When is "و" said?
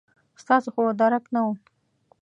1.45-1.47